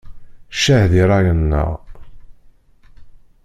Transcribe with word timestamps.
Ccah 0.55 0.85
di 0.91 1.01
ṛṛay-nneɣ! 1.09 1.69